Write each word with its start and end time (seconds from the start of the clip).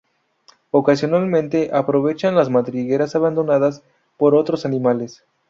Ocasionalmente 0.71 1.69
aprovechan 1.71 2.33
las 2.35 2.49
madrigueras 2.49 3.13
abandonadas 3.15 3.83
por 4.17 4.33
otros 4.33 4.65
animales. 4.65 5.23